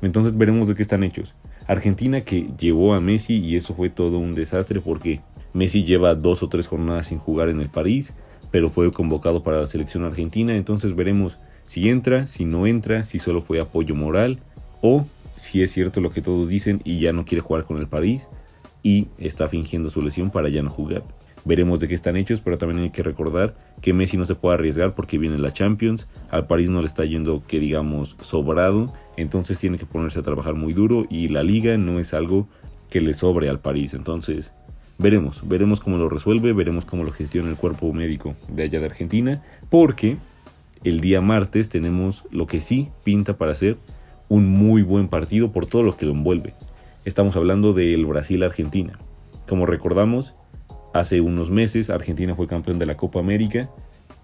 Entonces 0.00 0.36
veremos 0.36 0.68
de 0.68 0.76
qué 0.76 0.82
están 0.82 1.02
hechos. 1.02 1.34
Argentina 1.66 2.20
que 2.22 2.50
llevó 2.58 2.94
a 2.94 3.00
Messi 3.00 3.38
y 3.38 3.56
eso 3.56 3.74
fue 3.74 3.90
todo 3.90 4.18
un 4.18 4.34
desastre 4.34 4.80
porque 4.80 5.20
Messi 5.54 5.84
lleva 5.84 6.14
dos 6.14 6.42
o 6.42 6.48
tres 6.48 6.66
jornadas 6.66 7.06
sin 7.06 7.18
jugar 7.18 7.48
en 7.48 7.60
el 7.60 7.68
París, 7.68 8.12
pero 8.50 8.68
fue 8.68 8.92
convocado 8.92 9.42
para 9.42 9.60
la 9.60 9.66
selección 9.66 10.04
argentina. 10.04 10.56
Entonces 10.56 10.94
veremos 10.94 11.38
si 11.66 11.88
entra, 11.88 12.26
si 12.26 12.44
no 12.44 12.66
entra, 12.66 13.02
si 13.04 13.18
solo 13.18 13.40
fue 13.40 13.60
apoyo 13.60 13.94
moral 13.94 14.40
o 14.80 15.06
si 15.36 15.62
es 15.62 15.72
cierto 15.72 16.00
lo 16.00 16.10
que 16.10 16.22
todos 16.22 16.48
dicen 16.48 16.80
y 16.84 17.00
ya 17.00 17.12
no 17.12 17.24
quiere 17.24 17.40
jugar 17.40 17.64
con 17.64 17.78
el 17.78 17.86
París 17.86 18.28
y 18.82 19.08
está 19.18 19.48
fingiendo 19.48 19.90
su 19.90 20.02
lesión 20.02 20.30
para 20.30 20.48
ya 20.48 20.62
no 20.62 20.70
jugar. 20.70 21.02
Veremos 21.46 21.78
de 21.78 21.88
qué 21.88 21.94
están 21.94 22.16
hechos, 22.16 22.40
pero 22.40 22.56
también 22.56 22.82
hay 22.82 22.90
que 22.90 23.02
recordar 23.02 23.54
que 23.82 23.92
Messi 23.92 24.16
no 24.16 24.24
se 24.24 24.34
puede 24.34 24.54
arriesgar 24.54 24.94
porque 24.94 25.18
viene 25.18 25.38
la 25.38 25.52
Champions, 25.52 26.06
al 26.30 26.46
París 26.46 26.70
no 26.70 26.80
le 26.80 26.86
está 26.86 27.04
yendo 27.04 27.42
que 27.46 27.60
digamos 27.60 28.16
sobrado, 28.22 28.94
entonces 29.16 29.58
tiene 29.58 29.76
que 29.76 29.84
ponerse 29.84 30.20
a 30.20 30.22
trabajar 30.22 30.54
muy 30.54 30.72
duro 30.72 31.06
y 31.10 31.28
la 31.28 31.42
liga 31.42 31.76
no 31.76 31.98
es 31.98 32.14
algo 32.14 32.48
que 32.88 33.00
le 33.00 33.12
sobre 33.12 33.50
al 33.50 33.60
París, 33.60 33.92
entonces 33.92 34.52
veremos, 34.98 35.46
veremos 35.46 35.80
cómo 35.80 35.98
lo 35.98 36.08
resuelve, 36.08 36.52
veremos 36.52 36.84
cómo 36.86 37.04
lo 37.04 37.10
gestiona 37.10 37.50
el 37.50 37.56
cuerpo 37.56 37.92
médico 37.92 38.36
de 38.48 38.62
allá 38.62 38.80
de 38.80 38.86
Argentina, 38.86 39.42
porque 39.68 40.16
el 40.84 41.00
día 41.00 41.20
martes 41.22 41.70
tenemos 41.70 42.24
lo 42.30 42.46
que 42.46 42.60
sí 42.60 42.90
pinta 43.02 43.36
para 43.38 43.52
hacer 43.52 43.78
un 44.28 44.46
muy 44.46 44.82
buen 44.82 45.08
partido 45.08 45.50
por 45.50 45.66
todo 45.66 45.82
lo 45.82 45.96
que 45.96 46.06
lo 46.06 46.12
envuelve. 46.12 46.54
Estamos 47.04 47.36
hablando 47.36 47.72
del 47.72 48.04
Brasil-Argentina. 48.06 48.98
Como 49.48 49.66
recordamos, 49.66 50.34
hace 50.92 51.20
unos 51.20 51.50
meses 51.50 51.90
Argentina 51.90 52.34
fue 52.34 52.46
campeón 52.46 52.78
de 52.78 52.86
la 52.86 52.96
Copa 52.96 53.18
América 53.18 53.70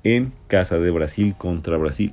en 0.05 0.33
casa 0.49 0.79
de 0.79 0.91
Brasil 0.91 1.35
contra 1.37 1.79
Brasil. 1.79 2.13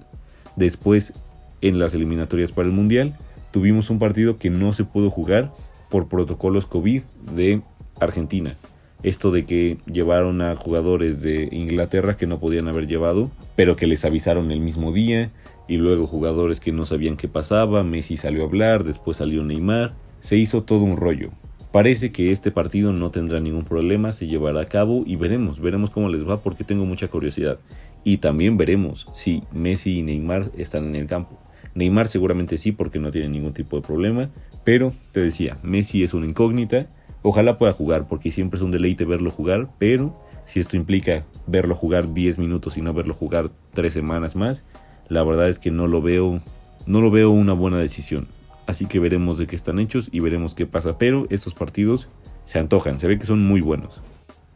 Después, 0.56 1.14
en 1.62 1.78
las 1.78 1.94
eliminatorias 1.94 2.52
para 2.52 2.68
el 2.68 2.74
Mundial, 2.74 3.18
tuvimos 3.52 3.90
un 3.90 4.00
partido 4.00 4.38
que 4.38 4.50
no 4.50 4.74
se 4.74 4.84
pudo 4.86 5.10
jugar 5.10 5.54
por 5.90 6.08
protocolos 6.08 6.66
COVID 6.66 7.04
de 7.34 7.62
Argentina. 8.00 8.56
Esto 9.04 9.32
de 9.32 9.46
que 9.46 9.78
llevaron 9.86 10.42
a 10.42 10.56
jugadores 10.56 11.22
de 11.22 11.50
Inglaterra 11.52 12.18
que 12.18 12.28
no 12.28 12.40
podían 12.40 12.68
haber 12.68 12.88
llevado, 12.88 13.30
pero 13.56 13.76
que 13.76 13.88
les 13.88 14.06
avisaron 14.06 14.52
el 14.52 14.60
mismo 14.60 14.92
día, 14.92 15.32
y 15.68 15.78
luego 15.78 16.08
jugadores 16.08 16.60
que 16.60 16.72
no 16.72 16.86
sabían 16.86 17.18
qué 17.18 17.28
pasaba, 17.28 17.84
Messi 17.84 18.18
salió 18.18 18.44
a 18.44 18.46
hablar, 18.46 18.84
después 18.84 19.18
salió 19.18 19.44
Neymar, 19.44 19.94
se 20.20 20.38
hizo 20.38 20.64
todo 20.64 20.80
un 20.80 20.98
rollo. 20.98 21.30
Parece 21.72 22.12
que 22.12 22.32
este 22.32 22.50
partido 22.50 22.94
no 22.94 23.12
tendrá 23.12 23.40
ningún 23.40 23.66
problema, 23.66 24.14
se 24.14 24.28
llevará 24.28 24.62
a 24.62 24.66
cabo 24.66 25.04
y 25.06 25.16
veremos, 25.16 25.60
veremos 25.60 25.90
cómo 25.90 26.10
les 26.10 26.28
va 26.28 26.40
porque 26.40 26.64
tengo 26.64 26.86
mucha 26.86 27.10
curiosidad. 27.10 27.60
Y 28.04 28.18
también 28.18 28.58
veremos 28.58 29.08
si 29.14 29.44
Messi 29.52 30.00
y 30.00 30.02
Neymar 30.02 30.50
están 30.58 30.86
en 30.86 30.96
el 30.96 31.08
campo. 31.08 31.38
Neymar 31.76 32.08
seguramente 32.08 32.58
sí 32.58 32.72
porque 32.72 33.00
no 33.00 33.12
tiene 33.12 33.30
ningún 33.30 33.54
tipo 33.54 33.76
de 33.76 33.86
problema, 33.86 34.30
pero 34.64 34.94
te 35.12 35.20
decía, 35.20 35.60
Messi 35.62 36.04
es 36.04 36.14
una 36.14 36.26
incógnita, 36.26 36.88
ojalá 37.28 37.58
pueda 37.58 37.74
jugar 37.74 38.08
porque 38.08 38.32
siempre 38.32 38.58
es 38.58 38.64
un 38.64 38.72
deleite 38.72 39.06
verlo 39.06 39.32
jugar, 39.32 39.70
pero 39.78 40.16
si 40.46 40.60
esto 40.60 40.78
implica 40.78 41.26
verlo 41.46 41.76
jugar 41.76 42.14
10 42.14 42.40
minutos 42.40 42.78
y 42.78 42.82
no 42.82 42.94
verlo 42.94 43.14
jugar 43.14 43.50
3 43.74 43.94
semanas 43.94 44.36
más, 44.36 44.64
la 45.10 45.24
verdad 45.24 45.50
es 45.50 45.60
que 45.60 45.72
no 45.72 45.88
lo 45.88 46.02
veo, 46.02 46.42
no 46.86 47.02
lo 47.02 47.12
veo 47.12 47.32
una 47.32 47.54
buena 47.54 47.78
decisión. 47.78 48.28
Así 48.66 48.86
que 48.86 49.00
veremos 49.00 49.38
de 49.38 49.48
qué 49.48 49.56
están 49.56 49.80
hechos 49.80 50.10
y 50.12 50.20
veremos 50.20 50.54
qué 50.54 50.66
pasa. 50.66 50.98
Pero 50.98 51.28
estos 51.30 51.54
partidos 51.54 52.10
se 52.46 52.60
antojan, 52.60 53.00
se 53.00 53.08
ve 53.08 53.18
que 53.18 53.26
son 53.26 53.46
muy 53.46 53.62
buenos. 53.62 54.02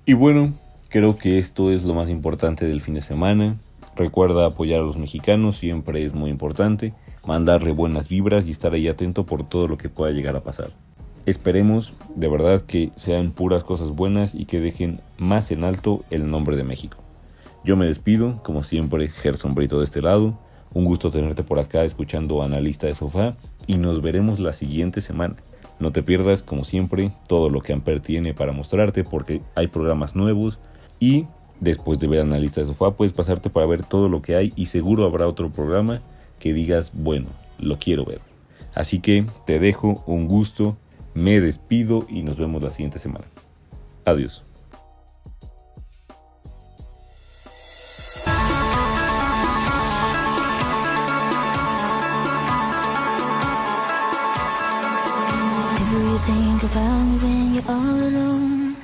Y 0.05 0.13
bueno, 0.13 0.53
creo 0.89 1.17
que 1.17 1.39
esto 1.39 1.71
es 1.71 1.83
lo 1.83 1.93
más 1.93 2.09
importante 2.09 2.65
del 2.65 2.81
fin 2.81 2.93
de 2.93 3.01
semana. 3.01 3.57
Recuerda 3.95 4.45
apoyar 4.45 4.81
a 4.81 4.85
los 4.85 4.97
mexicanos, 4.97 5.57
siempre 5.57 6.03
es 6.03 6.13
muy 6.13 6.29
importante, 6.29 6.93
mandarle 7.25 7.71
buenas 7.71 8.09
vibras 8.09 8.47
y 8.47 8.51
estar 8.51 8.73
ahí 8.73 8.87
atento 8.87 9.25
por 9.25 9.47
todo 9.47 9.67
lo 9.67 9.77
que 9.77 9.89
pueda 9.89 10.11
llegar 10.11 10.35
a 10.35 10.43
pasar. 10.43 10.71
Esperemos 11.25 11.93
de 12.15 12.27
verdad 12.27 12.61
que 12.61 12.91
sean 12.95 13.31
puras 13.31 13.63
cosas 13.63 13.91
buenas 13.91 14.33
y 14.33 14.45
que 14.45 14.59
dejen 14.59 15.01
más 15.17 15.51
en 15.51 15.63
alto 15.63 16.03
el 16.09 16.29
nombre 16.29 16.57
de 16.57 16.63
México. 16.63 16.97
Yo 17.63 17.77
me 17.77 17.85
despido, 17.85 18.41
como 18.41 18.63
siempre, 18.63 19.07
Gerson 19.07 19.53
Brito 19.53 19.77
de 19.77 19.85
este 19.85 20.01
lado. 20.01 20.39
Un 20.73 20.85
gusto 20.85 21.11
tenerte 21.11 21.43
por 21.43 21.59
acá 21.59 21.83
escuchando 21.83 22.41
Analista 22.41 22.87
de 22.87 22.95
Sofá 22.95 23.35
y 23.67 23.77
nos 23.77 24.01
veremos 24.01 24.39
la 24.39 24.51
siguiente 24.51 24.99
semana. 25.01 25.35
No 25.79 25.91
te 25.91 26.01
pierdas, 26.01 26.41
como 26.41 26.63
siempre, 26.63 27.11
todo 27.27 27.49
lo 27.49 27.61
que 27.61 27.73
Amper 27.73 27.99
tiene 27.99 28.33
para 28.33 28.51
mostrarte 28.51 29.03
porque 29.03 29.41
hay 29.53 29.67
programas 29.67 30.15
nuevos 30.15 30.57
y 30.99 31.27
después 31.59 31.99
de 31.99 32.07
ver 32.07 32.21
Analista 32.21 32.61
de 32.61 32.67
Sofá 32.67 32.91
puedes 32.91 33.13
pasarte 33.13 33.51
para 33.51 33.67
ver 33.67 33.83
todo 33.83 34.09
lo 34.09 34.23
que 34.23 34.35
hay 34.35 34.53
y 34.55 34.67
seguro 34.67 35.05
habrá 35.05 35.27
otro 35.27 35.51
programa 35.51 36.01
que 36.39 36.53
digas, 36.53 36.91
bueno, 36.95 37.27
lo 37.59 37.77
quiero 37.77 38.05
ver. 38.05 38.21
Así 38.73 38.99
que 38.99 39.25
te 39.45 39.59
dejo 39.59 40.03
un 40.07 40.27
gusto, 40.27 40.77
me 41.13 41.39
despido 41.39 42.05
y 42.09 42.23
nos 42.23 42.37
vemos 42.37 42.61
la 42.61 42.69
siguiente 42.69 42.99
semana. 42.99 43.25
Adiós. 44.05 44.43
think 56.23 56.63
about 56.63 57.03
me 57.03 57.17
when 57.23 57.53
you're 57.55 57.63
all 57.67 57.99
alone. 58.09 58.75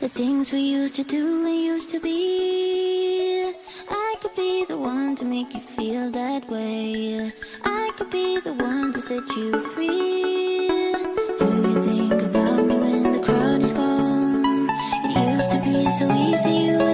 The 0.00 0.08
things 0.08 0.52
we 0.52 0.60
used 0.60 0.94
to 0.96 1.04
do 1.04 1.46
and 1.46 1.64
used 1.64 1.90
to 1.90 2.00
be. 2.00 3.52
I 3.88 4.16
could 4.20 4.36
be 4.36 4.64
the 4.66 4.76
one 4.76 5.14
to 5.16 5.24
make 5.24 5.54
you 5.54 5.60
feel 5.60 6.10
that 6.10 6.48
way. 6.48 7.32
I 7.64 7.90
could 7.96 8.10
be 8.10 8.40
the 8.40 8.52
one 8.52 8.92
to 8.92 9.00
set 9.00 9.26
you 9.36 9.60
free. 9.72 10.33
So 15.98 16.10
easy, 16.12 16.93